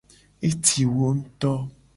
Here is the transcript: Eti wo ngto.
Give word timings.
Eti 0.47 0.81
wo 0.93 1.07
ngto. 1.17 1.53